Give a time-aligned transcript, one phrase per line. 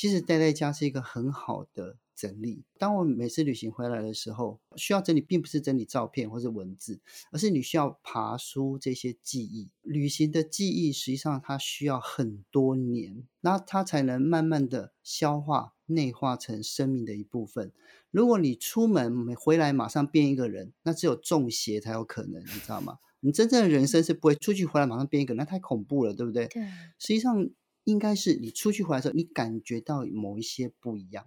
[0.00, 2.64] 其实待在家是一个很好的整理。
[2.78, 9.68] 当我们每次旅行回来的时候，需要整理，并不是整理照片或是文字，而是你需要爬梳这些记忆。
[9.82, 17.70] 旅行的记忆实际上它需要很多年，那它才能慢慢的消化、内化成生命的一部分。
[18.10, 23.00] 如果你出门回来马上变一个人，那只有中邪才有可能，你知道吗？
[23.22, 26.46] 你真正的人生是不会出去回来马上变一个人，那太恐怖了，对不对？
[26.46, 26.62] 对。
[26.98, 27.50] 实际上
[27.84, 31.26] 应该是你出去回来的时候，你感觉到某一些不一样，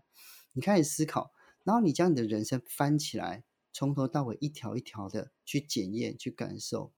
[0.54, 1.32] 你开始思考，
[1.64, 6.92] 然后你将你的人生翻起来，从头到尾一条一条的去检验、去感受。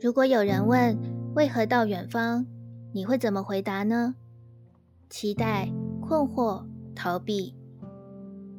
[0.00, 0.96] 如果有人问
[1.34, 2.46] 为何到远方，
[2.94, 4.14] 你会怎么回答呢？
[5.10, 5.68] 期待、
[6.00, 7.57] 困惑、逃避。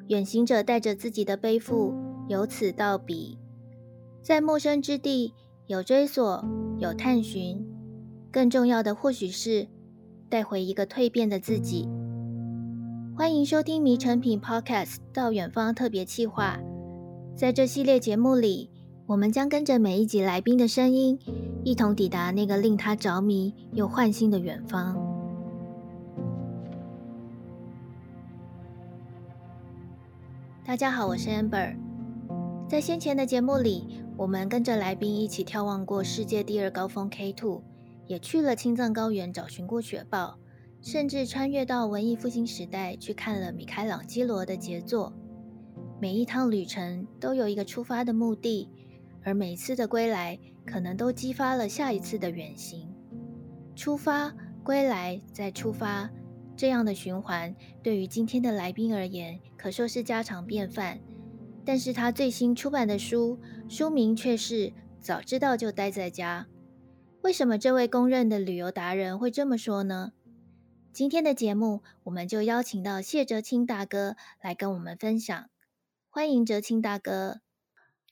[0.10, 1.94] 远行者带着自己的背负，
[2.28, 3.38] 由此到彼，
[4.24, 5.36] 在陌生之地
[5.68, 6.44] 有追索，
[6.80, 7.64] 有探寻，
[8.32, 9.68] 更重要的或许是
[10.28, 11.88] 带回一个蜕变的自己。
[13.16, 16.60] 欢迎收听《迷成品 Podcast》到远方特别企划，
[17.36, 18.72] 在这系列节目里，
[19.06, 21.20] 我们将跟着每一集来宾的声音，
[21.64, 25.09] 一同抵达那个令他着迷又换心的远方。
[30.70, 31.76] 大家好，我是 Amber。
[32.70, 37.60] 在先前的节目里，我们跟着来宾一起眺望过世界第二高峰 K2，
[38.06, 40.38] 也去了青藏高原找寻过雪豹，
[40.80, 45.12] 甚至穿越到文艺复兴时代去看了米开朗基罗的杰作。
[46.00, 48.70] 每一趟旅程都有一个出发的目的，
[49.24, 52.88] 而每次的归来可能都激发了下一次的远行。
[53.76, 54.32] 出发、
[54.64, 56.08] 归来、再出发。
[56.56, 61.02] 这样的循环对于今天的来宾而言，可说是家常便饭。
[61.66, 66.48] 但是他最新出版的书，书名却是“早知道就待在家”。
[67.22, 70.14] 为什么这位公认的旅游达人会这么说呢？
[70.94, 75.50] 今天的节目，我们就邀请到谢哲青大哥来跟我们分享。
[76.10, 77.42] 欢迎哲青大哥。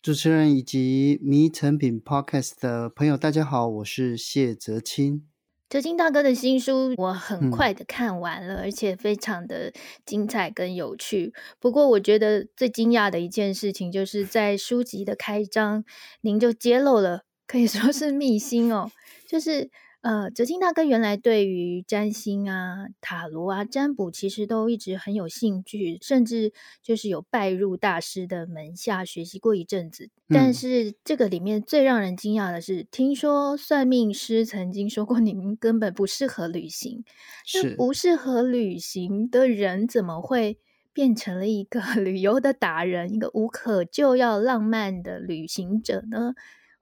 [0.02, 5.26] 主持人以及迷成品 Podcast 的朋友，大家好，我是谢哲青。
[5.70, 9.74] 哲金大哥的新书我很快的看完了，嗯，而且非常的
[10.06, 11.34] 精彩跟有趣。
[11.60, 15.84] 不过，我觉得最惊讶的一件事情，就是在书籍的开章，
[16.22, 18.90] 您就揭露了，可以说是秘辛哦，
[19.28, 19.70] 就是。
[20.08, 30.10] 呃，哲清大哥原来对于占星啊、塔罗啊、占卜其实都一直很有兴趣，甚至就是有拜入大师的门下学习过一阵子。
[30.30, 37.04] 但是这个里面最让人惊讶的是，嗯、听说算命师曾经说过，你们根本不适合旅行。
[37.46, 40.58] 是不适合旅行的人，怎么会
[40.94, 46.34] 变成了一个 旅游的达人，一个无可救药浪漫的旅行者呢？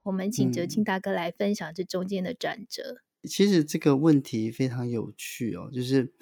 [0.04, 2.98] 我们请哲清大哥来分享这中间的转折。
[3.26, 6.12] 其实这个问题非常有趣哦，就是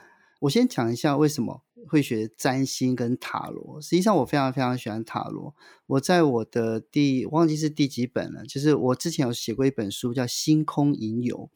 [0.40, 3.80] 我先讲一下为什么会学占星跟塔罗。
[3.80, 5.54] 实际上，我非常非常喜欢塔罗。
[5.86, 11.50] 我在我的第忘记是第几本了，就是我之前有写过一本书叫《星空吟游》。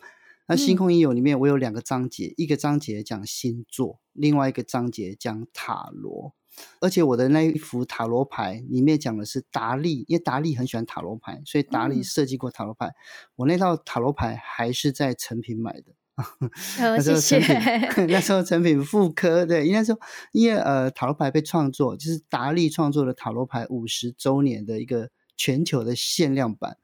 [0.47, 6.35] 那《星空吟游》里面我有两个章节，一个章节讲星座，另外一个章节讲塔罗。
[6.81, 12.87] 而且我的那一幅塔罗牌里面讲的是达利，因为达利很喜欢塔罗牌，所以达利设计过塔罗牌。
[12.87, 12.95] 嗯。
[13.37, 15.93] 我那套塔罗牌还是在成品买的，
[16.79, 19.99] 那时候成品，那时候成品妇科，对，应该说，
[20.33, 25.11] 因为呃塔罗牌被创作，就是达利创作的塔罗牌五十周年的一个。
[25.39, 26.77] 全球的限量版，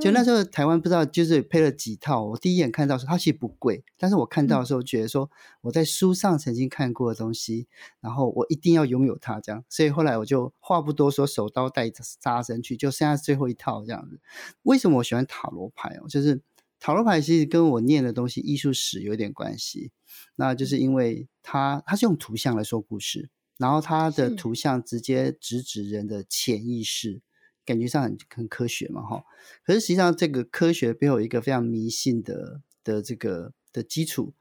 [0.00, 2.24] 就那时候台湾不知道就是配了几套。
[2.24, 5.30] 我第一眼看到说它其实不贵，但是我看到的时候觉得说
[5.60, 7.68] 我在书上曾经看过的东西，
[8.00, 9.62] 然后我一定要拥有它这样。
[9.68, 14.18] 所以后来我就话不多说，手刀带扎身去，就剩下最后一套这样子。
[14.62, 16.08] 为什么我喜欢塔罗牌哦？
[16.08, 16.40] 就是
[16.80, 19.92] 塔罗牌其实跟我念的东西艺术史有点关系。
[20.36, 27.20] 那就是因为它它是用图像来说故事，然后它的图像直接直指人的潜意识。
[27.68, 29.22] 感觉上很很科学嘛，哈，
[29.62, 34.32] 可是实际上这个科学背后有一个非常迷信的的这个的基础。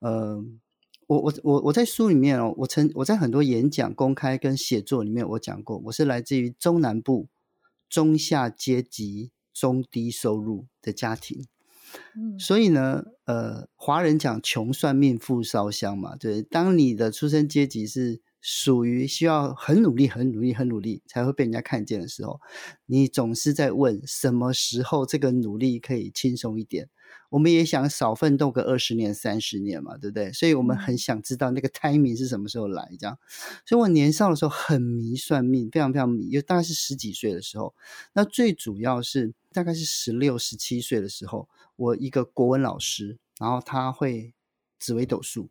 [0.00, 0.44] 呃，
[1.06, 7.28] 我我我我在书里面哦，我曾我在很多演讲、公开跟写作里面，我讲过，我是来自于中南部
[7.88, 11.46] 中下阶级中低收入的家庭，
[12.14, 22.38] 嗯，所以呢，呃，华人讲穷算命富烧香嘛，对，当你的出生阶级是属于需要很努力、很努力、很努力才会被人家看见的时候，
[22.84, 26.90] 你总是在问什么时候这个努力可以轻松一点。
[27.30, 30.30] 我们也想少奋斗个二十年、三十年嘛，对不对？
[30.30, 33.18] 所以我们很想知道那个 timing 是什么时候来，这样。
[33.64, 37.74] 所以我年少的时候很迷算命，非常非常迷，就大概是十几岁的时候。
[38.12, 44.34] 那最主要是大概是十六、十七岁的时候，我一个国文老师，然后他会
[44.78, 45.48] 紫微斗数。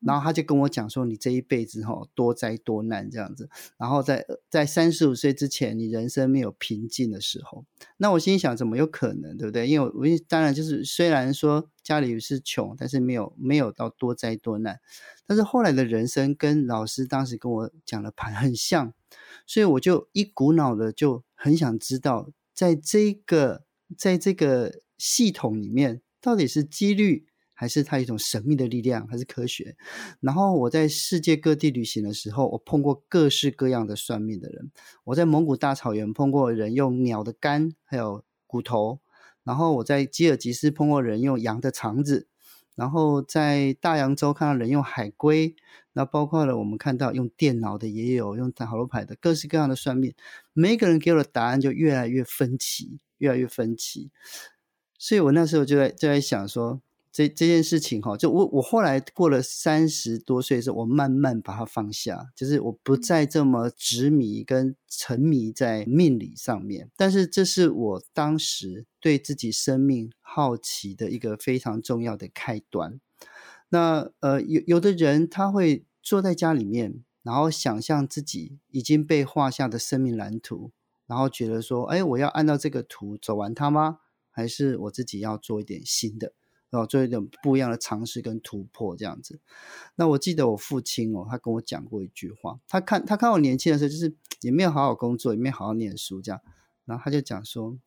[0.00, 3.48] 然后他就跟我讲说：“你这一辈子哈多灾多难这样子，
[3.78, 7.64] 然后在在三十五岁之前，你人生没有平静的时候。”
[7.96, 9.66] 那我心里想，怎么有可能，对不对？
[9.66, 14.78] 因为我当然就是虽然说家里是穷，但是没有没有到多灾多难。
[15.26, 18.92] 但是后来的人生跟老师当时跟我讲的盘很像，
[19.46, 23.64] 所以我就一股脑的就很想知道，在这个
[23.96, 27.26] 在这个系统里面，到底是几率。
[27.58, 29.74] 还是它一种神秘的力量，还是科学？
[30.20, 34.70] 然后我在世界各地旅行的时候，我碰过各式各样的算命的人。
[35.04, 39.00] 我在蒙古大草原碰过人用鸟的肝，还有骨头；
[39.42, 42.26] 然后我在吉尔吉斯碰过人用羊的肠子；
[42.74, 45.56] 然后在大洋洲看到人用海龟。
[45.94, 50.14] 那包括了我们看到用电脑的也有，用塔罗牌的，各式各样的算命。
[50.52, 54.10] 每个人给我的答案就越来越分歧，越来越分歧。
[54.98, 56.82] 所以我那时候就在就在想说。
[57.16, 66.90] 这这件事情哈，就我我后来过了三十多岁的时候，我慢慢把它放下，就是我不再这么执迷跟沉迷在命理上面。
[66.94, 73.00] 但是这是我当时对自己生命好奇的一个非常重要的开端。
[73.70, 80.70] 那呃，有有的人他会坐在家里面，然后想象自己已经被画下的生命蓝图，
[81.06, 84.00] 然后觉得说，哎，我要按照这个图走完它吗？
[84.30, 86.34] 还是我自己要做一点新的？
[86.70, 89.40] 哦，做一点不一样的尝试跟突破这样子。
[89.94, 92.60] 那我记得我父亲哦，他跟我讲过一句话。
[92.68, 96.40] 他看他看我年轻的时候，就是也没有好好工作，也没有好好念书这样。
[96.84, 97.78] 然后他就讲说，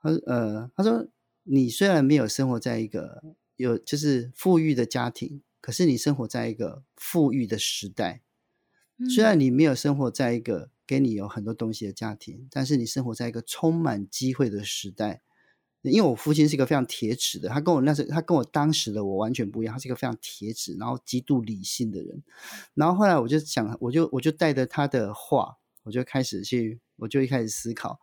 [0.00, 1.06] 他呃，他说
[1.44, 3.22] 你虽然没有生活在一个
[3.56, 8.22] 有就是富裕的家庭，可是你生活在一个富裕的时代。
[9.14, 15.22] 虽然你没有生活在一个给你有很多东西的家庭，但是你生活在一个充满机会的时代。
[15.90, 22.22] 因为我父亲是一个非常铁齿的，他跟我那时，他跟我当时的我完全不一样，他是一个非常铁齿，然后极度理性的人。
[22.74, 28.00] 然后后来我就想，我就我就带着他的话，我就开始去，我就一开始思考。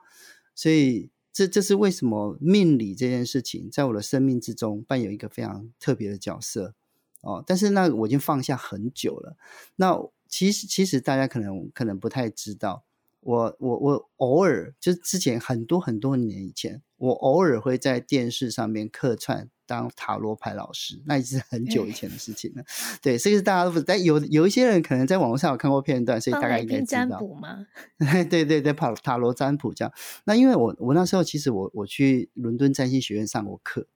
[0.56, 6.76] 所以这这是为什么命理这件事情在我的生命之中扮演一个非常特别的角色
[7.22, 7.44] 哦。
[7.46, 9.36] 但是那我已经放下很久了。
[9.76, 9.98] 那
[10.28, 12.84] 其实其实大家可能可能不太知道。
[13.24, 22.64] 我我我偶尔就是之前很多很多年以前，我偶尔会在电视上面客串当塔罗牌老师，那已经是很久以前的事情了。
[23.02, 26.88] 对，所以是大家都不知道，但有有一些人可能在网络上有看过片段，所以大概应该知道。
[26.88, 27.66] 占卜吗？
[28.30, 29.94] 对对对，塔塔罗占卜这样。
[30.26, 33.88] 那因为我我那时候其实我我去伦敦占星学院上过课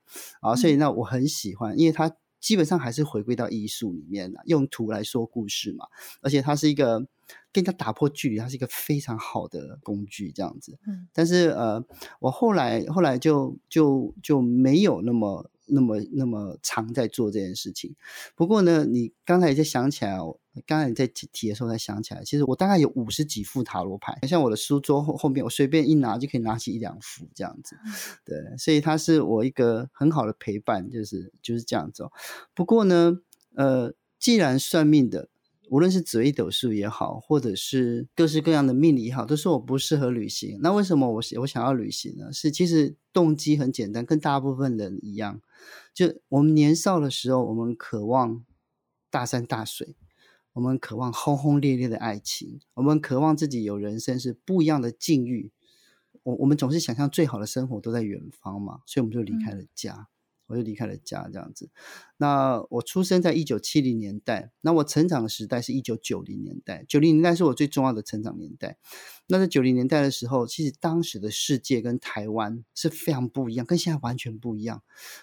[0.41, 5.85] 啊，所以那我很喜欢，因为他基本上还是回归到艺术里面了，用图来说故事嘛，
[6.21, 7.07] 而且它是一个。
[7.51, 10.77] 跟它打破距离，它是一个非常好的工具，这样子。
[10.85, 11.83] 嗯，但是呃，
[12.19, 17.95] 我后来后来就就就没有那么那么那么常在做这件事情。
[18.35, 20.17] 不过呢，你刚才也在想起来，
[20.65, 27.75] 刚才你在提的时候才想起来，其实我大概有五十几副塔罗牌，像我的书桌后后面，我随便一拿就可以拿起一两副这样子。
[28.23, 32.11] 对，所以它是我一个很好的陪伴，就是就是这样子哦。
[32.53, 33.19] 不过呢，
[33.55, 35.29] 呃，既然算命的。
[35.69, 40.59] 无论是紫微斗数也好，或者是各式各样的命理也好，都说我不适合旅行。
[40.61, 42.31] 那为什么我我想要旅行呢？
[42.31, 45.41] 是其实动机很简单，跟大部分人一样，
[45.93, 48.43] 就我们年少的时候，我们渴望
[49.09, 49.95] 大山大水，
[50.53, 55.51] 我们渴望轰轰烈烈的爱情，我们渴望自己有人生是不一样的境遇。
[56.23, 59.93] 我我们总是想象最好的生活都在远方嘛，所以我们就离开了家。
[59.93, 60.16] 嗯
[60.47, 61.69] 我就离开了家，这样子。
[62.17, 66.83] 那我出生在一九七零年代，那我成长的时代是一九九零年代。
[66.87, 68.77] 九零年代是我最重要的成长年代。
[69.27, 74.81] 那在九零年代的时候，其实当时的世界跟台湾是非常不一样，跟现在完全不一样。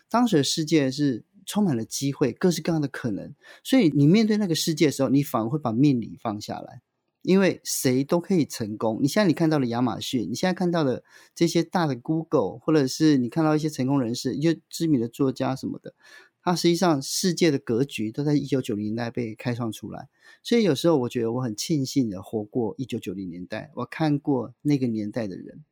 [0.09, 3.35] 当时的世界是充满了机会，各式各样的可能。
[3.62, 6.83] 所以你面对那个世界的时候，你反而会把命理放下来。
[7.25, 8.99] 因为谁都可以成功。
[9.02, 11.02] 你现在你看到了亚马逊，你现在看到的
[11.35, 15.95] 这些大的 Google，或者是你看到一些成功人士，一些知名的作家什么的，
[16.45, 20.09] 它实际上世界的格局都在一九九零年代被开创出来。
[20.43, 25.65] 所以有时候我觉得我很庆幸的活过一九九零年代，我看过那个年代的人。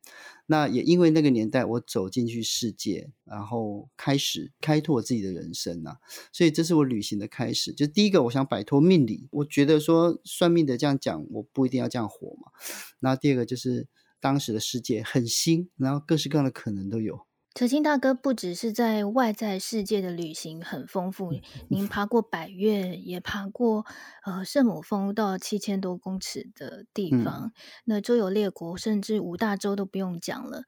[0.47, 5.97] 那也因为那个年代，我走进去世界，然后开始开拓自己的人生啊。
[6.31, 7.71] 所以这是我旅行的开始。
[7.71, 9.27] 就第一个，我想摆脱命理。
[9.31, 12.51] 我觉得说算命的这样讲，我不一定要这样活嘛。
[12.99, 13.87] 那第二个就是
[14.19, 17.25] 当时的世界很新，然后各式各样的可能都有。
[17.53, 21.31] 哲青大哥不只是在外在世界的旅行很丰富，
[21.67, 23.85] 您爬过百越，也爬过
[24.25, 27.51] 呃圣母峰到七千多公尺的地方，嗯、
[27.85, 30.63] 那周游列国，甚至五大洲都不用讲了。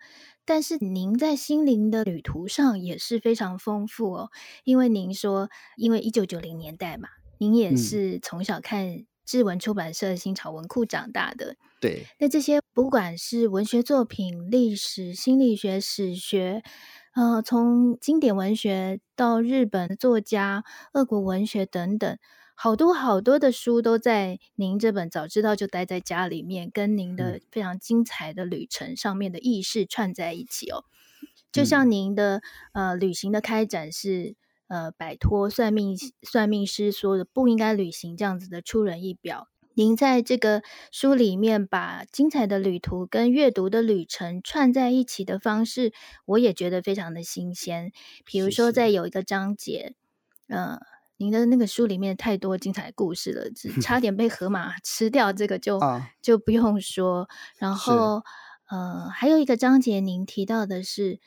[0.45, 4.29] 但是您在心灵的旅途上也是非常丰富哦，
[4.63, 11.55] 因为您说，因为一九九零年代嘛，您也是从小看志文出版社新潮文库长大的。
[11.81, 16.63] 对，那这些不管是文学作品、历史、心理学、史学，
[17.13, 20.63] 呃，从经典文学到日本作家、
[20.93, 22.17] 俄国文学等等，
[22.55, 30.85] 好多好多的书都在您这本《早知道就待在家里面》跟您的非常精彩的旅程上面的意识串在一起哦。
[31.51, 32.41] 就像您的
[32.73, 34.35] 呃旅行的开展是
[34.67, 39.47] 呃摆脱算命算命师说的不应该旅行这样子的出人意表。
[39.77, 45.91] 您在这个书里面把精彩的旅途跟阅读的旅程串在一起的方式，
[46.23, 47.91] 我也觉得非常的新鲜。
[48.23, 49.93] 比如说，在有一个章节，
[50.47, 50.79] 呃，
[51.17, 55.77] 您的那个书里面太多精彩故事了，只差点被河马 吃掉，这个就
[56.21, 57.27] 就不用说。
[57.57, 58.23] 然后，
[58.69, 61.19] 呃，还有一个章节，您提到的是。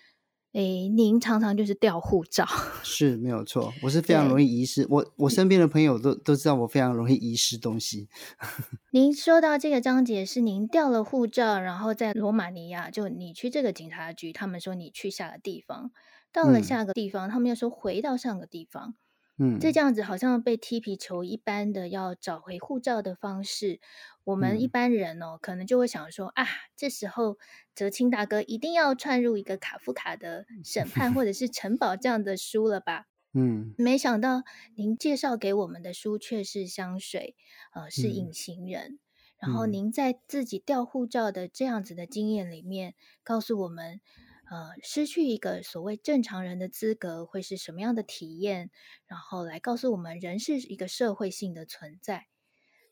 [0.58, 2.44] 诶，您常常就是掉护照，
[2.82, 3.72] 是没有错。
[3.80, 8.08] 我是非常容易遗失，我我身边的朋友都都知道我非常容易遗失东西。
[8.90, 15.92] 您说到这个章节是您掉了护照，然后在罗马尼亚，就你去这个警察局，他们说你去下个地方，
[16.32, 18.96] 到了下个地方，嗯、他们又说回到上个地方。
[19.38, 23.80] 嗯，这这样子好像被踢皮球一般的要找回护照的方式，
[24.24, 26.44] 我们一般人哦，嗯、可能就会想说啊，
[26.76, 27.38] 这时候
[27.74, 33.04] 哲青大哥一定要串入一个卡夫卡的审判或者是城堡这样的书了吧？
[33.34, 34.42] 嗯，没想到
[34.74, 37.36] 您介绍给我们的书却是香水，
[37.74, 38.98] 呃，是隐形人，嗯、
[39.38, 44.00] 然后您在自己掉护照的这样子的经验里面，告诉我们。
[44.50, 48.70] 呃，失去一个所谓正常人的资格会是什么样的体验？
[49.06, 52.28] 然后来告诉我们，人是一个社会性的存在。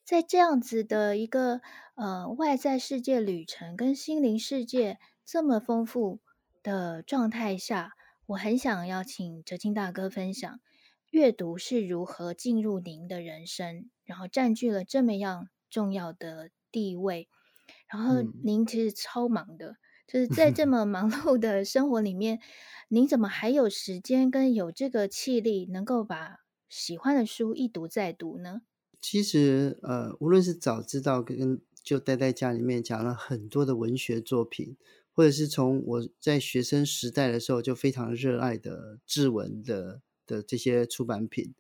[0.05, 1.61] 在这样子的一个
[1.97, 6.21] 呃外在世界旅程跟心灵世界这么丰富
[6.63, 7.93] 的状态下，
[8.27, 10.61] 我很想要请哲青大哥分享
[11.11, 17.29] 阅读是如何进入您的人生，然后占据了这么样重要的地位。
[17.89, 19.77] 然后您其实超忙的。
[20.07, 22.41] 嗯就是在这么忙碌的生活里面，
[22.89, 28.63] 您怎么还有时间跟有这个气力，能够把喜欢的书一读再读呢？
[29.01, 34.77] 其实，呃，无论是早知道跟就待在家里面讲了很多的文学作品，
[35.13, 41.55] 或者是从我在学生时代的时候就非常热爱的志文的的这些出版品，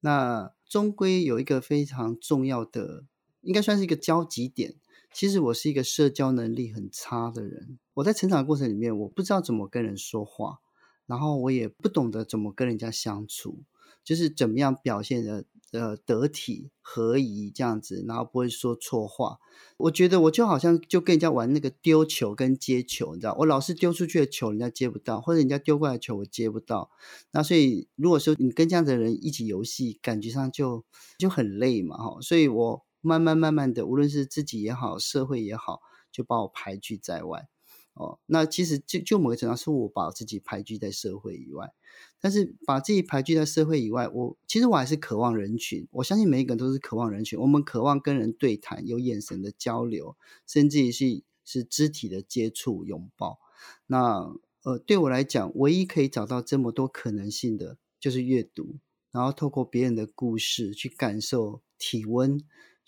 [0.00, 3.04] 那终归有一个非常重要的，
[3.42, 4.76] 应该算是一个交集点。
[5.12, 10.58] 其实我是一个社交能力很差的人，我在成长过程里面，我不知道怎么跟人说话，
[11.06, 13.64] 然后我也不懂得怎么跟人家相处，
[14.04, 19.38] 就是怎么样表现的呃得体合宜这样子，然后不会说错话。
[19.78, 26.90] 我觉得我就好像就跟人家玩那个丢球跟接球，你知道，我老是丢出去的球人家接不到，或者人家丢过来的球我接不到，
[27.32, 30.84] 那所以如果说你跟这样的人一起游戏，感觉上就
[31.18, 32.87] 就很累嘛，哈，所以我。
[33.00, 37.48] 慢慢慢慢的，无论是自己也好，社会也好，就把我排拒在外。
[37.94, 41.74] 哦，那其实就就某个程度上是我把自己排拒在社会以外。
[42.20, 45.88] 但是把自己排拒在社会以外，我其实我还是渴望人群。
[45.90, 47.36] 我相信每一个人都是渴望人群。
[47.40, 53.40] 我们渴望跟人对谈，有眼神的交流，甚至于是是肢体的接触、拥抱。
[53.86, 58.76] 那呃，对我来讲，唯一可以找到这么多可能性的，就是阅读，
[59.10, 62.38] 然后透过别人的故事去感受体温。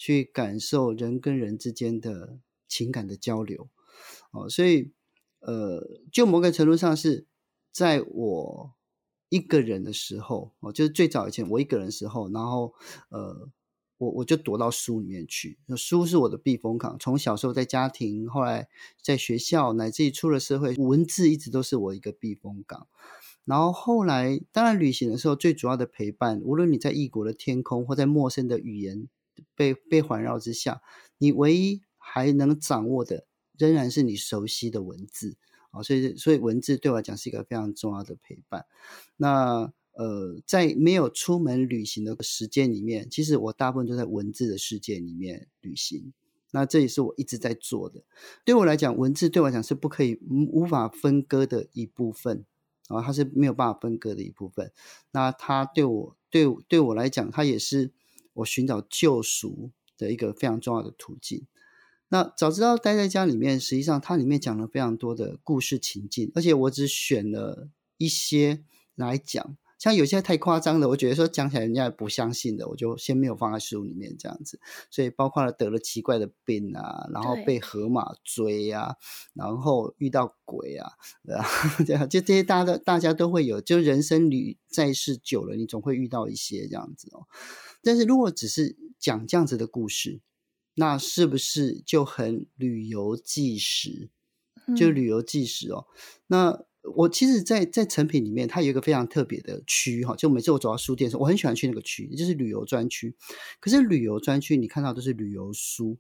[0.01, 3.69] 去感受人跟人之间的情感的交流，
[4.31, 4.93] 哦，所以，
[5.41, 7.27] 呃，就某个程度上是
[7.71, 8.73] 在我
[9.29, 12.73] 一个人的时候，哦，就是最早以前我一个人的时候，然后，
[13.11, 13.51] 呃，
[13.99, 16.97] 我我就躲到书里面去，书是我的避风港。
[16.99, 18.71] 从小时候在家庭，后来
[19.03, 22.89] 在学校，乃至于出了社会，文字一直都是我一个避风港。
[23.45, 29.07] 然后后来，当然旅行的时候，最主要的陪伴，无论你在异国的天空，或在陌生的语言。
[29.61, 30.81] 被被环绕之下，
[31.19, 33.27] 你唯一还能掌握的，
[33.59, 35.37] 仍然是你熟悉的文字
[35.71, 38.65] 啊，所以所以文字对我来讲是一个非常重要的陪伴。
[39.19, 46.15] 那呃，在没有出门旅行的时间里面，其实我大部分都在文字的世界里面旅行。
[46.53, 48.03] 那这也是我一直在做的。
[48.47, 52.47] 对我来讲，文字对我来讲是不可以无法分割的一部分
[52.89, 54.73] 啊，它是没有办法分割的一部分。
[55.11, 57.93] 那它对我对对我来讲，它也是
[58.35, 61.47] 我寻找救赎的一个非常重要的途径。
[62.09, 67.69] 那早知道待在家里面，实际上它里面讲了非常多的故事情境，而且我只选了
[67.99, 69.57] 一些来讲。
[69.81, 74.61] 像有些太夸张的，我觉得说讲起来人家也不相信的，我就先没有放在书里面这样子。
[74.91, 78.97] 所以包括了得了奇怪的病啊，然后被河马追啊，
[79.33, 80.93] 然后遇到鬼啊，
[81.25, 81.47] 对啊，
[81.87, 87.27] 这样就这些大家都大家都会有，就人生旅在世久了，你总会遇到一些这样子哦。
[87.83, 90.21] 但是如果只是讲这样子的故事，
[90.75, 94.11] 那是不是就很旅游纪实？
[94.77, 95.97] 就旅游纪实哦，嗯、
[96.27, 96.65] 那。
[96.83, 103.15] 我其实在，在在诚品里面，它有一个非常特别的区哈，就每次我走到书店的时候，我很喜欢去那个区，就是旅游专区。
[103.61, 105.99] 可是旅游专区，你看到都是旅游书，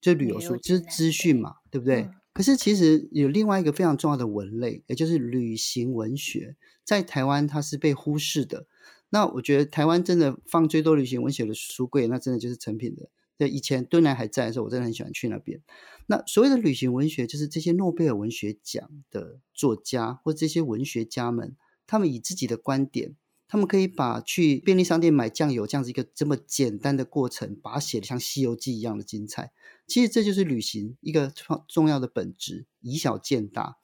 [0.00, 2.02] 就旅游书，就是资讯嘛，对不对？
[2.02, 8.66] 嗯、可是其实有另外一个非常重要的文类，也就是旅行文学，在台湾它是被忽视的。
[9.10, 13.10] 那我觉得台湾真的放最多旅行文学的书柜，那真的就是成品的。
[13.36, 15.60] 对，以前敦南还在的时候，我真的很喜欢去那边。
[16.06, 23.16] 那所谓的旅行文学，就是这些诺贝尔文学奖的作家或这些文学家们，他们以自己的观点，
[23.48, 29.52] 他们可以把去便利商店买酱油这样子一个这么简单的过程，把它写得像《西游记》一样的精彩。
[29.88, 31.32] 其实这就是旅行一个
[31.66, 33.78] 重要的本质，以小见大，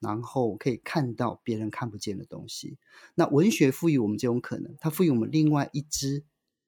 [0.00, 2.78] 然后可以看到别人看不见的东西。
[3.14, 6.24] 那文学赋予我们这种可能，它赋予我们另外一只。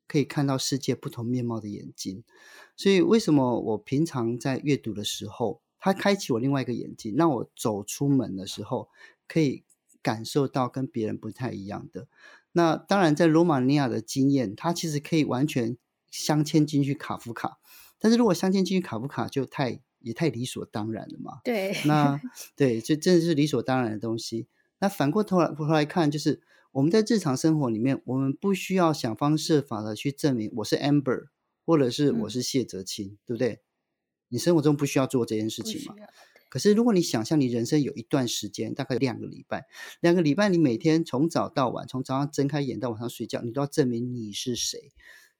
[0.08, 2.24] 可以看到世界不同面貌的眼睛，
[2.74, 8.88] 所以为什么我平常在阅读的时候，它开启我另外一个眼睛，让我走出门的时候
[9.28, 9.64] 可以
[10.02, 12.08] 感受到跟别人不太一样的。
[12.52, 15.76] 那当然，在罗马尼亚的经验，它其实可以完全
[16.10, 17.58] 镶嵌进去卡夫卡，
[17.98, 21.40] 但是如果镶嵌进去卡夫卡，就太也太理所当然了嘛。
[21.44, 22.18] 对，那
[22.56, 24.46] 对，这真的是理所当然的东西。
[24.78, 26.40] 那反过头来头来看，就是。
[26.72, 31.28] 我们在日常生活里面，我们不需要想方设法的去证明我是 Amber，
[31.64, 33.60] 或者是我是谢哲青，嗯、对不对？
[34.28, 35.94] 你生活中不需要做这件事情嘛？
[36.50, 39.66] 可是如果你想象你人生有一段时间，大概两个礼拜，
[40.00, 44.92] 两个礼拜你每天从早到晚，从早上睁开眼到晚上睡觉，你都要证明你是谁，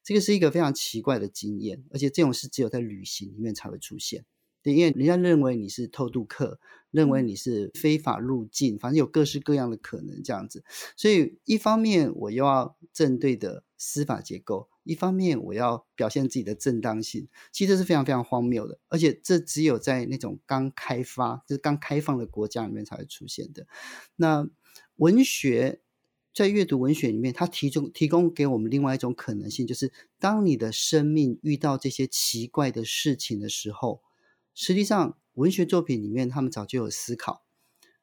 [0.02, 4.24] 这个是一个非常奇怪的经验，而且这种事只有在旅行里面才会出现。
[4.68, 6.60] 对，因为人家认为你是偷渡客，
[6.90, 10.62] 认为你是非法入境，反正有各式各样的可能这样子。
[10.94, 18.78] 所以一方面我又要正对的司法结构，一方面我要表现自己的正当性，其实这是非常非常荒谬的。
[18.88, 23.66] 而且这只有在那种刚开发、就是刚开放的国家里面才会出现的。
[24.16, 24.46] 那
[24.96, 25.80] 文学
[26.34, 34.02] 在阅读文学里面，它提供提供给我们另外一种可能性，就是当你的生命遇到这些奇怪的事情的时候。
[34.60, 37.44] 实际上，文学作品里面，他们早就有思考。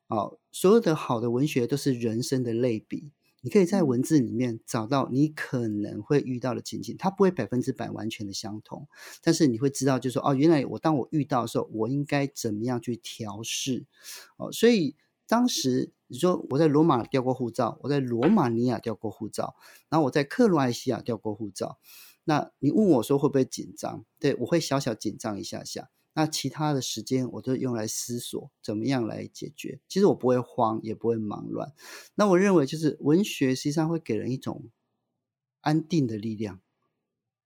[0.07, 3.11] 哦，所有的好的文学都是人生的类比。
[3.41, 8.87] 你可以在文字里面找到你可能会遇到的情景，它不会百分之百完全的相同，
[9.21, 13.85] 但是你会知道，就是说，哦，原来我当我遇到的时候，我应该怎么样去调试。
[14.37, 14.95] 哦，所以
[15.27, 19.55] 当时你说我在罗马掉过护照，我在罗马尼亚掉过护照，
[19.89, 21.79] 然后我在克罗埃西亚掉过护照。
[22.23, 24.05] 那你问我说会不会紧张？
[24.19, 25.89] 对，我会小小紧张一下下。
[26.17, 29.81] 那其他的时间我都用来思索怎么样来解决。
[29.89, 31.73] 其实我不会慌，也不会忙乱。
[32.15, 34.69] 那我认为就是文学实际上会给人一种
[35.59, 36.61] 安定的力量，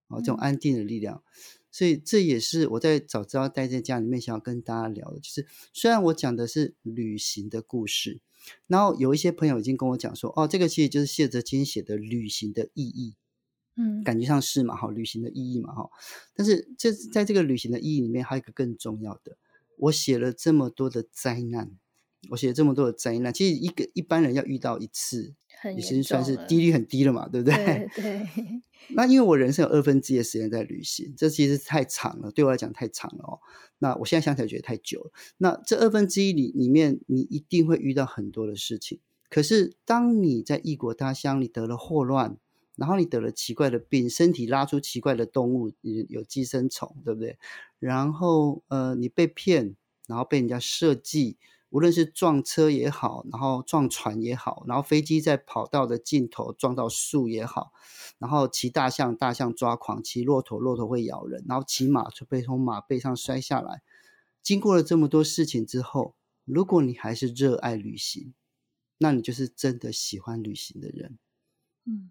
[0.07, 1.23] 啊，这种安定的力量。
[1.71, 8.21] 所以这也是我在早知道待在家里面想要跟大家聊的，就是虽然我讲的是旅行的故事，
[8.67, 13.15] 然后有一些朋友已经跟我讲说，哦，这个其实就是谢哲青写的旅行的意义。
[13.81, 15.89] 嗯，感觉上是嘛，哈，旅行的意义嘛，哈。
[16.35, 19.37] 但是这在这个旅行的意义里面，还有一个更重要的，
[19.77, 21.71] 我写了这么多的灾难，
[22.29, 25.33] 我写了这么多的灾难，其实一个一般人要遇到一次，
[25.77, 27.89] 已经算是几率很低了嘛，对不对？
[27.95, 28.27] 对。
[28.27, 28.61] 对
[28.95, 33.39] 那因为我人生有二分之一的时间在旅行，这其实太长了，对我来讲太长了哦。
[33.77, 35.11] 那我现在想起来觉得太久了。
[35.37, 38.99] 那这二分之一里里面，你一定会遇到很多的事情。
[39.29, 42.37] 可是当你在异国他乡，你得了霍乱。
[42.79, 47.37] 然后你得了奇怪的病，身体拉出奇怪的动物，有寄生虫，对不对？
[47.77, 49.75] 然后呃，你被骗，
[50.07, 51.37] 然后被人家设计，
[51.69, 57.73] 无论是撞车也好，然后撞船也好，然后飞机在跑道的尽头撞到树也好，
[58.17, 63.81] 然后骑大象，大象抓狂，骑骆驼，骆驼会咬人，然后骑马就被从马背上摔下来。
[64.41, 66.15] 经过了这么多事情之后，
[66.45, 68.33] 如果你还是热爱旅行，
[68.97, 71.19] 那你就是真的喜欢旅行的人。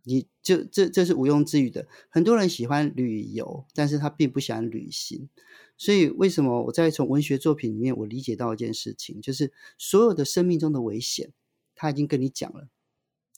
[0.04, 1.86] 你就这这是毋庸置疑的。
[2.08, 5.28] 很多人喜欢旅游，但是他并不喜欢旅行。
[5.76, 11.32] 所以为什么我在从文学作品里面，我理解到一件事情，就是所有的生命中的危险，
[11.74, 12.68] 他已经跟你讲了。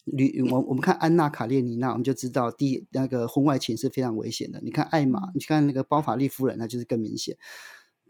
[0.06, 4.60] 旅我我们看安娜卡列尼娜，我们就知道第那个婚外情是非常危险的。
[4.62, 7.36] 你看艾玛，你看那个包法利夫人，那就是更明显。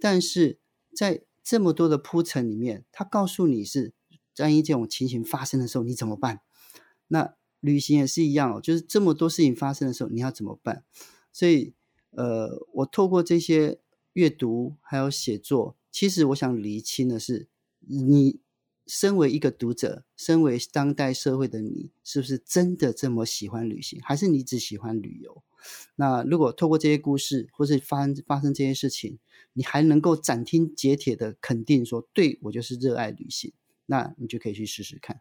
[0.00, 0.60] 但是
[0.94, 3.92] 在这么多的铺陈里面，他告诉你是，
[4.38, 6.40] 万一这种情形发生的时候，你怎么办？
[7.08, 10.84] 那旅行也是一样哦，就是这么多事情发生的时候，你要怎么办？
[11.32, 11.74] 所以，
[12.10, 13.80] 呃，我透过这些。
[14.14, 17.46] 阅读还有写作，其实我想厘清的是，
[17.78, 18.40] 你
[18.88, 25.44] 身为一个读者，身为当代社会的你，是不是真的这么喜欢旅行，还是你只喜欢旅游？
[25.94, 29.20] 那如果透过这些故事，或是发生发生这些事情，
[29.52, 33.52] 你还能够斩钉截铁的肯定说，对，我就是热爱旅行，
[33.86, 35.20] 那你就可以去试试看。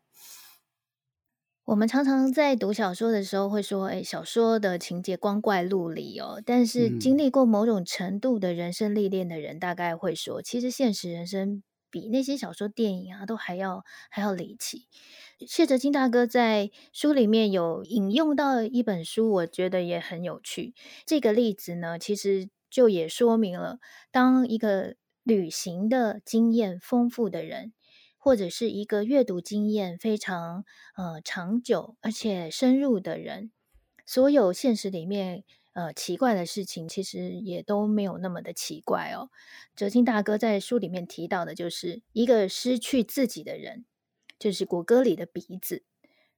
[1.69, 6.41] 我们常常在读小说的时候会说，哎，小说的情节光怪陆离哦。
[6.43, 14.87] 但是经历过某种程度的人生历练的人，大概会说，其实现实人生比那些小说、电影啊都还要还要离奇。
[15.45, 20.73] 谢哲青大哥在书里面有引用到一本书，我觉得也很有趣。
[21.05, 23.77] 这个例子呢，其实就也说明了，
[24.11, 27.73] 当一个旅行的经验丰富的人。
[28.19, 33.51] 或者是一个阅读经验非常呃长久而且深入的人，
[34.05, 39.29] 所有现实里面呃奇怪的事情，其实也都没有那么的奇怪哦。
[39.75, 43.85] 哲青大哥在书里面提到的，就是一个失去自己的人，
[44.37, 45.83] 就是国歌里的鼻子。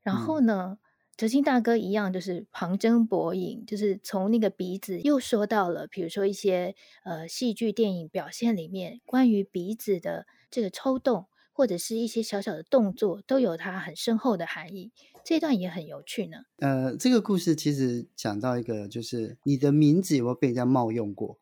[0.04, 0.78] 然后呢，
[1.18, 11.28] 哲青大哥一样，就是旁征博引，就是从那个鼻子又说到了，比如说一些呃戏剧电影表现里面关于鼻子的这个抽动。
[11.62, 14.92] 或者是一些小小的动作，都有它很深厚的含义。
[15.24, 16.38] 这段也很有趣呢。
[16.58, 21.38] 呃，这个故事其实讲到一个，就是你的名字有没有被人家冒用过？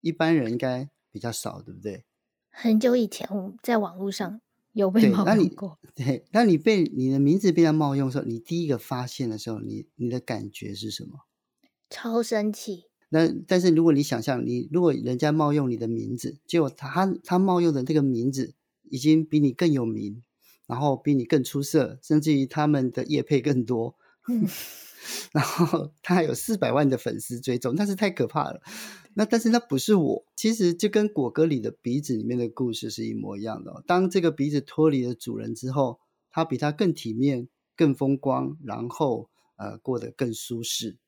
[0.00, 2.06] 一般人应该比较少，对不对？
[2.48, 4.40] 很久以前，我在网络上
[4.72, 5.78] 有被冒用过。
[5.94, 11.26] 对，那你，被你的名字被人家冒用的时候，你第一个发现的时候，你你的感觉是什么？
[11.90, 12.84] 超生气。
[13.10, 18.54] 那但是如果你想象，你如果人家冒用你的名字，结果他他冒用的这个名字。
[18.90, 20.22] 已经比你更有名，
[20.66, 23.96] 然后比你更出色，甚至于他们的业配更多。
[24.28, 24.44] 嗯、
[25.32, 28.60] 然后他还有四百万的粉丝追踪，那是太可怕了。
[29.14, 33.84] 那但是那不是我，其实就跟果戈里的鼻子里面的故事是一模一样的。
[33.86, 40.98] 当这个鼻子脱离了主人之后，它比它更体面、更风光，然后呃过得更舒适。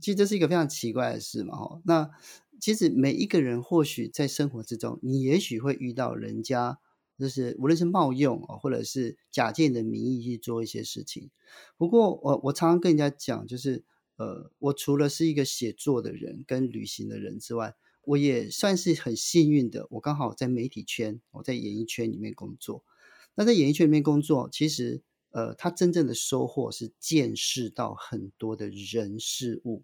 [0.00, 1.54] 其实这是一个非常奇怪的事嘛。
[1.56, 2.10] 哈，那
[2.58, 6.78] 其实每一个人或许在生活之中，你也许会遇到人家。
[7.18, 11.30] 就是无论是冒用啊，或者是假借你的名义去做一些事情。
[11.76, 13.84] 不过我我常常跟人家讲，就是
[14.16, 19.86] 呃，我除了是一个写作的人跟旅行的人之外，我也算是很幸运的。
[19.90, 22.84] 我刚好在媒体圈，我在演艺圈里面工作。
[23.34, 29.82] 那在演艺圈里面工作，其实呃，他真正的收获是见识到很多的人事物，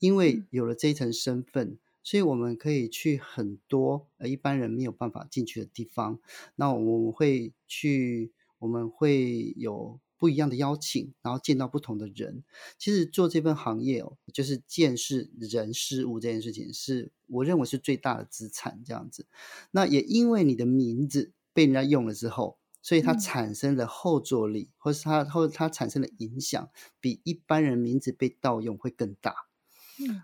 [0.00, 1.78] 因为有了这一层身份。
[2.02, 6.18] 所以我们可以去很多呃一般人没有办法进去的地方，
[6.56, 12.44] 那我们会去，我们会有不一样的邀请，然后见到不同的人。
[12.78, 18.82] 其实做这份行业哦，就是见识人事物这件事情，是我认为是最大的资产。
[18.84, 19.26] 这样子，
[19.72, 29.34] 那也因为你的名字被人家用了之后，所以它产生的后坐力，嗯、或是它或它产生的影响，比一般人名字被盗用会更大。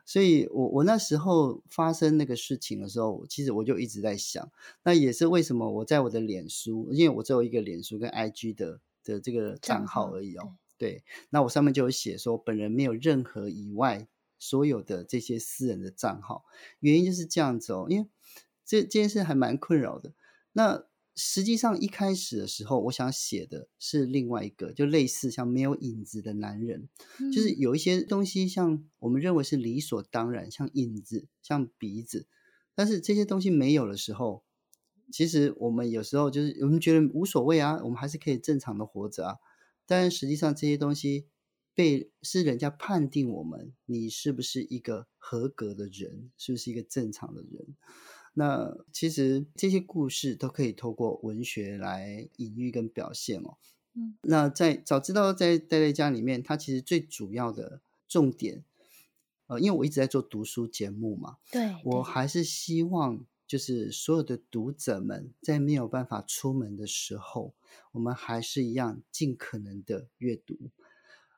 [0.04, 4.50] 所以我，我我那时候发生那个事情的时候，其实我就一直在想，
[4.82, 10.54] 那也是为什么我在我的脸书，因为我只有一个脸书跟 IG 的的这个账号而已哦。
[10.76, 14.06] 对，那我上面就有写说，本人没有任何以外
[14.38, 16.44] 所有的这些私人的账号，
[16.80, 18.08] 原因就是这样子哦，因为
[18.64, 20.12] 这这件事还蛮困扰的。
[20.52, 20.84] 那
[21.20, 32.28] 实际上一开始的时候，我想写的是另外一个，就类似像没有影子的男人，嗯、就是有一些东西像我们认为是理所当然，像影子，像鼻子，
[32.72, 34.44] 但是这些东西没有的时候，
[35.10, 39.36] 其实我们有时候就是我们觉得无所谓啊，我们还是可以正常的活着啊。
[39.86, 41.26] 但实际上这些东西
[41.74, 47.76] 被是人家判定我们，你是不是一个合格的人，是不是一个正常的人？
[48.38, 53.56] 那其实这些故事都可以透过文学来隐喻跟表现哦。
[53.94, 58.64] 嗯，那在早知道在待在家里面，它其实最主要的重点，
[59.48, 67.54] 呃，因为我一直在做读书节目嘛，对，对，我还是希望就是所有的读者们在没有办法出门的时候，
[67.90, 70.56] 我们还是一样尽可能的阅读。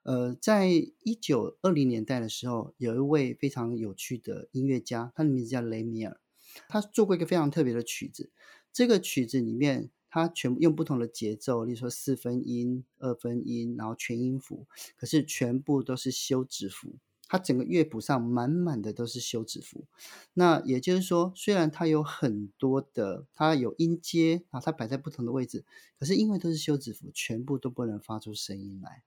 [0.02, 6.19] 呃，在一九二零年代的时候，有一位非常有趣的音乐家，他的名字叫雷米尔，
[6.68, 8.30] 他做过一个非常特别的曲子。
[8.72, 16.96] 这个曲子里面，他全部用不同的节奏，例如说四分音、二分音，然后全音符，可是全部都是休止符。
[17.32, 19.86] 它整个乐谱上满满的都是休止符。
[20.34, 25.64] 那也就是说，虽然它有很多的，它有音阶啊，它摆在不同的位置，
[25.96, 29.04] 可是因为都是休止符，全部都不能发出声音来。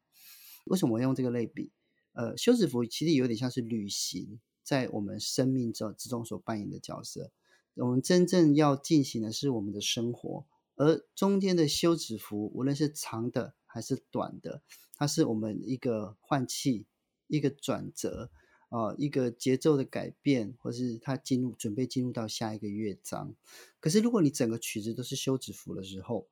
[0.67, 1.73] 为什么我用这个类比？
[2.13, 7.31] 呃，休止符其实有点像是旅行在我们生命之之中所扮演的角色。
[7.75, 10.45] 我们真正要进行的是我们的生活，
[10.75, 14.61] 而中间的休止符，无论是长的还是短的，
[14.95, 16.85] 它是我们一个换气、
[17.27, 18.29] 一个转折
[18.69, 23.35] 啊、呃，一个节奏的改变，或是它进入准备进入到下一个乐章。
[23.79, 26.27] 可是，如果你整个曲子都是休止符的时候，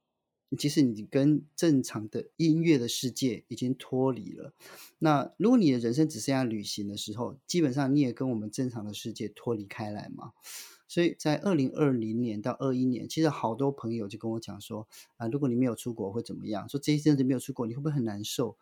[0.58, 4.54] 其实你跟正常的音乐的世界已经脱离了。
[5.00, 10.34] 那如果你的人生只剩下旅行的时候，基本上你也跟我们正常的世界脱离开来嘛。
[10.88, 14.86] 所以在二零二零年到二一年，其实好多朋友就跟我讲说
[15.16, 16.68] 啊，如果你没有出国会怎么样？
[16.68, 18.58] 说这一阵子没有出国，你会不会很难受？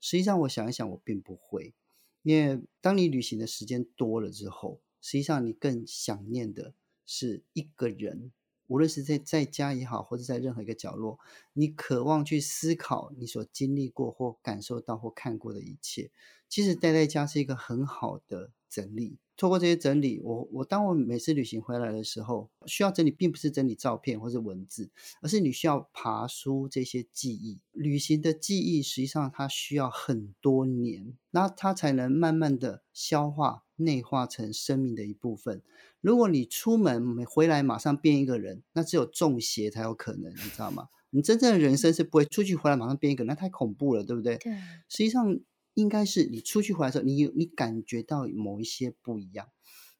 [0.00, 1.74] 实际上我想一想，我并不会，
[2.22, 6.74] 因为当你旅行的时间多了之后，实际上你更想念的
[7.04, 8.30] 是一个人。
[8.66, 11.18] 无论是在在家也好，或者在任何一个角落，
[11.52, 16.10] 你渴望去思考你所经历过或感受到或看过的一切。
[16.48, 19.18] 其实待在家是一个很好的整理。
[19.36, 24.90] 透过这些整理，我我当我每次旅行回来的时候，需要整理，并不是整理照片或者文字，
[25.22, 27.58] 而是你需要爬梳这些记忆。
[27.72, 33.64] 旅行的记忆实际上它需要很多年，那它才能慢慢的消化。
[33.76, 35.60] 内化成生命的一部分。
[36.02, 40.88] 如果你出门回来马上变一个人，那只有中邪才有可能，你知道吗？
[41.10, 44.36] 你真正的人生是不会出去回来马上变一个人，那太恐怖了，对不对？
[44.38, 44.52] 对。
[44.88, 45.38] 实际上
[45.74, 49.46] 应该是你出去回来的时候，你有你感觉到某一些不一样，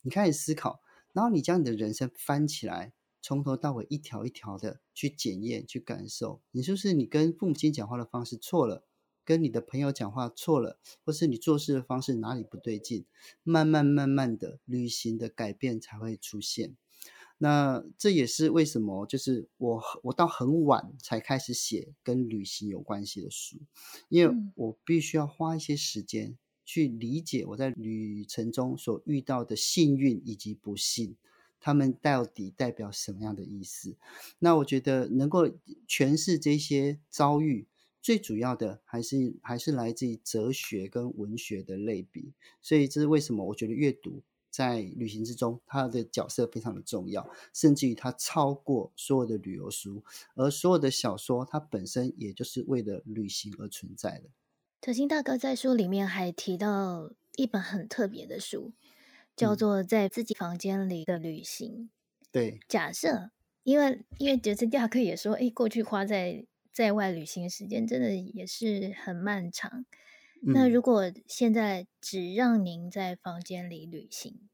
[0.03, 0.81] 你开始思考，
[1.13, 8.85] 然后你将你的人生翻起来，从头到尾一条一条的去检验、去感受，你是不是你跟父母亲讲话的方式错了？
[9.25, 13.05] 跟你的朋友讲话错了，或是你做事的方式哪里不对劲，
[13.43, 16.77] 慢慢慢慢的旅行的改变才会出现。
[17.39, 23.59] 那这也是为什么，就是我我到很晚才开始写跟旅行有关系的书，
[24.09, 31.17] 因为我必须要花一些时间去理解我在旅程中所遇到的幸运以及不幸，
[31.59, 33.97] 他们到底代表什么样的意思？
[34.39, 35.49] 那我觉得能够
[35.89, 37.67] 诠释这些遭遇。
[38.03, 50.03] 最主要的还是还是来自于哲学跟文学的类比，所以这是为什么我觉得阅读在旅行之中它的角色非常的重要，甚至于它超过所有的旅游书，
[50.35, 54.25] 而所有的小说它本身也就是为了旅行而存在的。
[54.81, 58.73] 可心大哥在书里面还提到一本很特别的书，
[59.37, 61.71] 叫做《在自己房间里的旅行》。
[61.85, 61.91] 嗯、
[62.33, 63.31] 对，假设
[63.63, 69.85] 因为因为杰森·蒂亚克也说，哎，过去花在在外旅行的时间真的也是很漫长。
[70.41, 70.53] 嗯。
[70.55, 74.49] 那如果现在只让您在房间里旅行，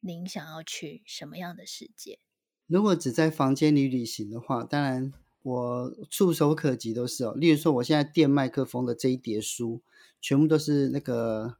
[0.00, 2.18] 您想要去什么样的世界？
[2.66, 7.34] 如果只在房间里旅行的话，当然我触手可及都是哦。
[7.36, 9.82] 例如说，我现在垫麦克风的这一叠书，
[10.20, 11.56] 全部都是那个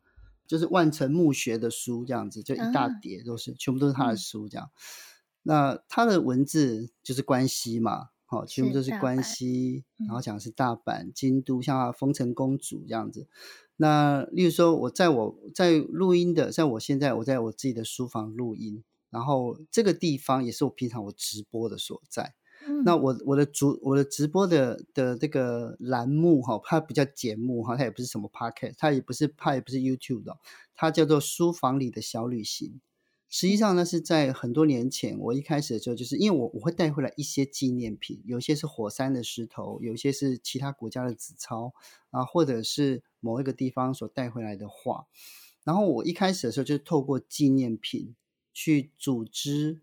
[0.46, 4.70] 就是万城墓穴的书，这样子就一大叠都是，啊、全部都是他的书这样。
[4.74, 4.80] 嗯、
[5.44, 8.10] 那他的文字就是关系嘛。
[8.28, 13.28] 好，全部都是关西，然后讲的是大阪、嗯、京都，像丰臣公主这样子。
[13.76, 22.34] 那例如说，我在我在录音的，在我现在我在我自己的书房录音，然后这个地方也是我平常我直播的所在。
[22.66, 30.36] 嗯、那我我的主我的直播的的这个栏目哈，它不叫节目哈，它也不是什么 podcast，它也不是它也不是 YouTube 的，
[30.74, 32.80] 它叫做书房里的小旅行。
[33.38, 41.74] 实际上呢，是在很多年前，我一开始的时候，就是因为我我会带回来一些纪念品，有些是火山的石头，有些是其他国家的纸钞
[42.08, 45.06] 啊，或者是某一个地方所带回来的画。
[45.64, 48.16] 然后我一开始的时候，就是透过纪念品
[48.54, 49.82] 去组织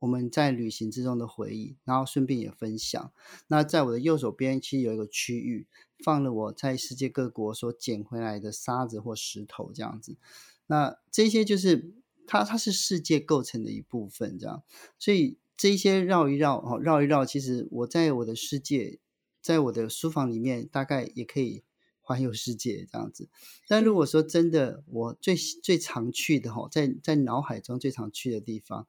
[0.00, 3.10] 我们在旅行之中的回忆，然后顺便也分享。
[3.46, 5.66] 那在我的右手边，其实有一个区域，
[6.04, 10.18] 放了我在世界各国所捡回来的沙子或石头这样子。
[10.66, 11.94] 那这些就是。
[12.26, 14.62] 它它是世界构成的一部分，这样，
[14.98, 18.98] 所以这一些绕一绕，哦，绕一绕，其实我在我的世界，
[19.40, 21.62] 在我的书房里面，大概也可以
[22.00, 23.28] 环游世界这样子。
[23.68, 28.86] 但如果说真的，我最最常去的哈，在在脑海中最常去的地方，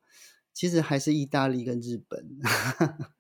[0.54, 2.40] 其实还是意大利跟日本。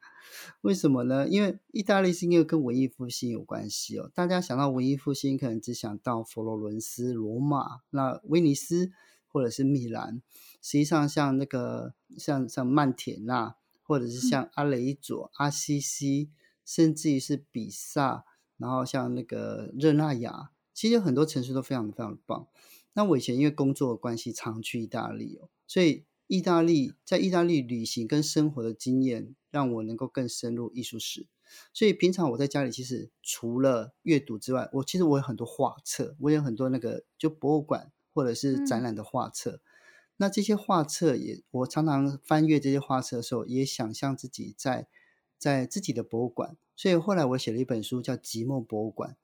[0.62, 1.28] 为什么呢？
[1.28, 4.10] 因为意大利是因为跟文艺复兴有关系哦。
[4.14, 8.92] 大家想到文艺复兴，可能只想到佛罗伦斯、罗马，那威尼斯
[9.34, 10.22] 或者是米兰。
[10.62, 16.30] 实际上，像那个像像曼铁纳，或者是像阿雷佐、阿西西，
[16.64, 18.24] 甚至于是比萨，
[18.56, 22.48] 然后像那个热那亚，其实有很多城市都非常非常的棒。
[22.94, 26.06] 那我以前因为工作的关系，常去意大利哦，所以。
[26.28, 31.28] 意大利在意大利旅行跟生活的经验，让我能够更深入艺术史。
[31.74, 39.52] 所以平常我在家里，其实除了阅读之外，我其实我有很多画册，我有很多那个就博物馆或者是展览的画册。
[39.52, 39.60] 嗯、
[40.18, 44.88] 那这些画册也，我常常翻阅这些画册的时候，也想象自己在
[45.38, 46.56] 在自己的博物馆。
[46.76, 49.18] 所以后来我写了一本书，叫《寂寞博物馆》。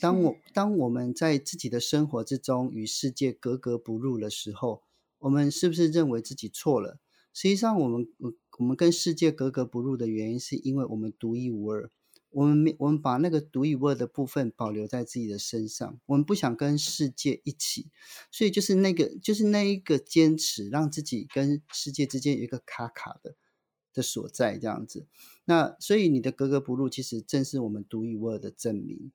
[0.00, 4.82] 当我当我们在自己的生活之中与世界格格不入的时候。
[5.22, 6.98] 我们是不是认为自己错了？
[7.32, 8.08] 实际上，我们
[8.58, 11.88] 我们跟世界格格不入的原因，是因为我们独一无二。
[12.32, 17.90] 我们没我们把那个独一无二的部分保留在自己的身上，我们不想跟世界一起，
[18.30, 23.36] 所以就是那个就是那一个坚持，让自己跟世界之间有一个卡卡的
[23.92, 25.06] 的所在，这样子。
[25.44, 29.12] 那所以你的格格不入，其实正是我们独一无二的证明。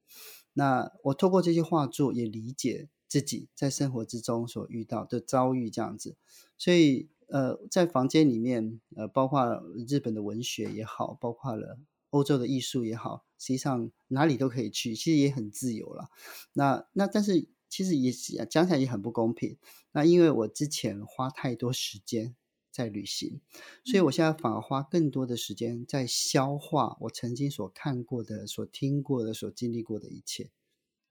[0.54, 2.90] 那我透过这些画作，也理解。
[3.10, 6.18] 自己在生活之中所遇到的遭遇这样子，
[6.58, 16.10] 所以呃，在房间里面呃，包括日本的文学也好，包括了欧洲的艺术也好，实际上哪里都可以去，其实也很自由了。
[16.54, 18.12] 那那但是其实也
[18.46, 19.58] 讲起来也很不公平。
[19.92, 22.36] 那因为我之前花太多时间
[22.72, 23.42] 在旅行，
[23.84, 30.52] 所以我现在反而花更多的时间在消化我曾经所看过的、所听过的、所经历过的一切。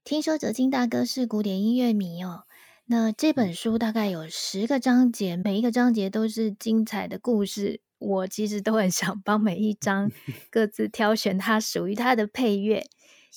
[0.05, 2.45] 听说哲金大哥是古典音乐迷哦，
[2.89, 7.81] 那这本书大概有十个章节，每一个章节都是精彩的故事。
[7.99, 10.13] 我其实都很想帮每一章
[10.51, 12.87] 各自挑选它属于它的配乐。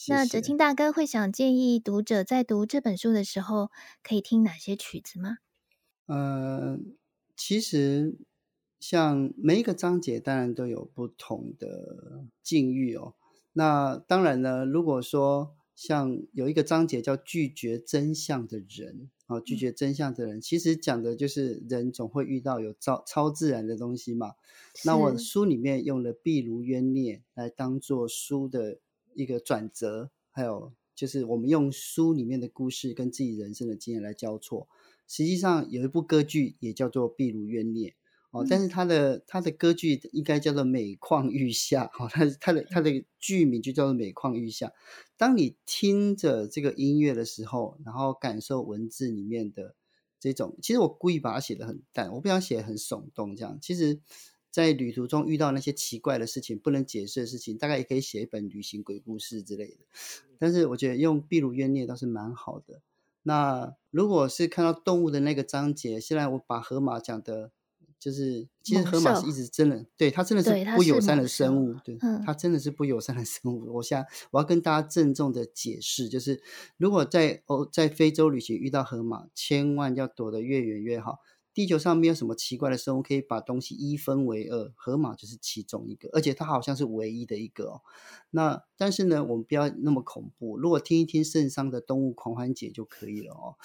[0.08, 3.72] 那哲青大哥会想建议读者在读这本书的时候
[4.04, 5.38] 可以听哪些曲子吗？
[6.06, 6.78] 呃，
[7.36, 8.20] 其实
[8.80, 13.16] 像每一个章节当然都有不同的境遇哦。
[13.54, 24.34] 那当然呢，如果说像有一个章节叫“拒绝真相的人”啊，拒绝真相的人，其实讲的就是人总会遇到有超超自然的东西嘛。
[24.84, 28.80] 那我书里面用了壁炉冤孽来当做书的
[29.14, 34.68] 一个转折，还有就是我们用书里面的故事跟自己人生的经验来交错。
[35.08, 37.90] 实际上有一部歌剧也叫做《壁炉冤孽》。
[38.32, 44.68] 哦，但是他的他的歌剧应该叫做《每况愈下》哈，他他的他的剧名就叫做《每况愈下》。
[45.18, 49.74] 当你听着这个音乐的时候，然后感受文字里面的
[50.20, 53.58] 这种，其实我故意把它写的很淡，我不想写很耸动这样。
[53.60, 54.00] 其实，
[54.52, 59.78] 在旅途中遇到那些奇怪的事情、不能解释的事情，大概也可以写一本旅行鬼故事之类的。
[60.38, 62.84] 但是我觉得用壁炉冤孽倒是蛮好的。
[63.24, 67.50] 那如果是看到动物的那个章节，现在我把河马讲的。
[68.00, 73.76] 就是，其实河马是一直真的，对，它真的是不友善的生物，对，它真的是不友善的生物。
[73.76, 76.42] 我现在我要跟大家郑重的解释，就是
[76.78, 81.20] 如果在欧在非洲旅行遇到河马，千万要躲得越远越好。
[81.52, 87.82] 地球上没有什么奇怪的生物可以把东西一分为二，河马就是其中一个，而且它好像是唯一的一个哦。
[88.30, 93.58] 那但是呢，我们不要那么恐怖，如果听一听圣桑的动物狂欢节就可以了哦。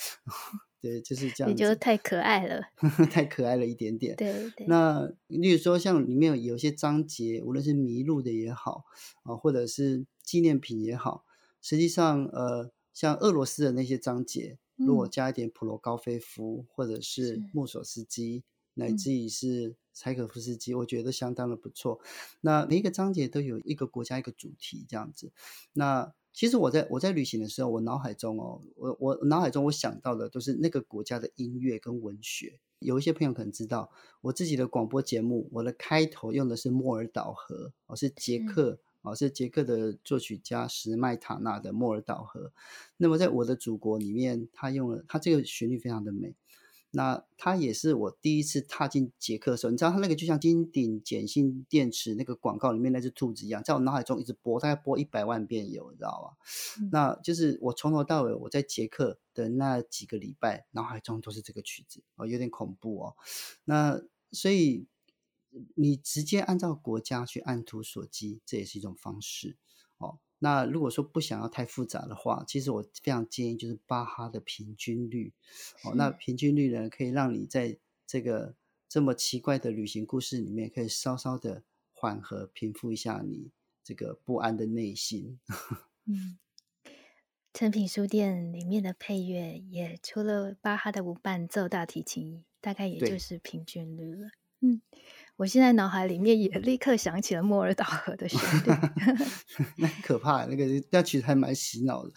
[0.85, 1.51] 对，就是这样。
[1.51, 2.61] 你觉得太可爱了，
[3.11, 4.15] 太可爱了一点点。
[4.17, 4.67] 对对。
[4.67, 8.85] 那例如说，像里面有些章节，无论是迷路的也好
[9.23, 11.25] 啊，或者是纪念品也好，
[11.63, 18.45] 实际上，呃，像俄罗斯的那些章节，如果加一点普罗高菲夫，或者是莫索斯基，
[18.75, 21.99] 乃至于是柴可夫斯基，我觉得相当的不错。
[22.43, 25.33] 那每一个章节都有一个国家一个主题这样子。
[25.73, 32.59] 那其实我在我在旅行的时候，我脑海中哦，我我脑海中我想到的都是那个国家的音乐跟文学。
[32.81, 42.53] 有一些朋友可能知道，我自己的广播节目，我的开头用的是莫尔岛河，哦，是捷克，哦，是捷克的作曲家史麦塔纳的莫尔岛河。
[42.97, 46.35] 那么在我的祖国里面，他用了他这个旋律非常的美。
[46.97, 56.37] 那它也是我第一次踏进捷克的时候，你知道它那个就像金鼎碱性电池那个广告里面那只兔子一样，在我脑海中一直播，大概播一百万遍有，你知道吗？
[56.81, 63.17] 嗯、那就是我从头到尾我在捷克的那几个礼拜，脑海中都是这个曲子哦，有点恐怖哦。
[63.65, 64.87] 那所以
[65.75, 69.57] 你直接按照国家去按图索骥，这也是一种方式
[69.99, 70.19] 哦。
[70.45, 75.33] 那如果说不想要太复杂的话，其实我非常建议就是巴哈的平均率
[75.83, 75.95] 哦。
[75.95, 78.55] 那平均率呢，可以让你在这个
[78.87, 81.63] 这么奇怪的旅行故事里面，可以稍稍的
[81.95, 83.51] 缓和、平复一下你
[83.83, 85.41] 这个不安的内心。
[86.05, 86.37] 嗯，
[87.55, 94.29] 诚品书店里面的配乐也除了巴哈的无伴奏大提琴，大概也就是平均率了。
[94.61, 94.83] 嗯。
[95.37, 98.71] 我现在脑海里面也立刻想起了莫尔岛河的旋律，
[99.79, 102.11] 那可怕，那个那其实还蛮洗脑的。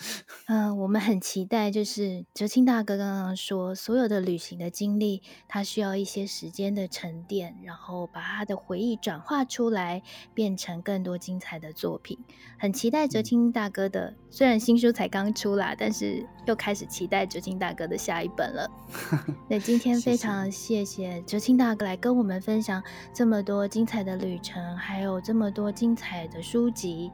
[0.45, 10.03] 嗯、呃，我们很期待，就是哲青大哥刚刚说，所有的旅行的经历，他需要一些时间的沉淀，然后把他的回忆转化出来，
[10.35, 12.19] 变成更多精彩的作品。
[12.59, 18.69] 很期待哲青大哥的，嗯、虽然新书才刚出啦，但是又开始期待哲青大哥的下一本了。
[19.47, 22.81] 那今天非常谢谢哲青大哥来跟我们分享。
[23.13, 27.11] 这么多精彩的旅程，还有这么多精彩的书籍，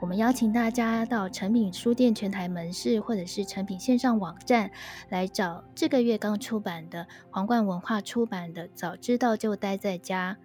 [0.00, 4.70] 我们邀请大家到诚品书店全台门市，或者是诚品线上网站
[5.08, 10.36] 来找这个月刚出版的皇冠文化出版的《早知道就待在家》。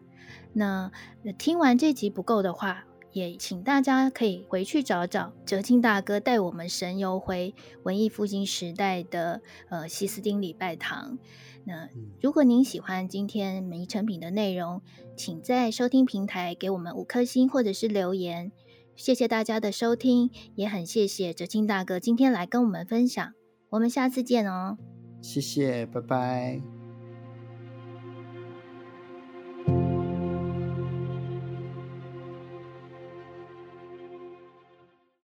[0.54, 0.92] 那
[1.38, 7.54] 听完这集不够的话，也请大家可以回去找找哲青大哥带我们神游回
[7.84, 11.18] 文艺复兴时代的呃西斯丁礼拜堂。
[11.66, 11.90] 那
[12.22, 14.82] 如果您喜欢今天每一成品的内容，
[15.16, 18.52] 请在收听平台给我们五颗星或者是留言。
[18.96, 23.34] 谢谢大家的收听，也很谢谢哲青大哥今天来跟我们分享。
[23.70, 24.78] 我们下次见哦。
[25.22, 26.79] 谢谢，拜拜。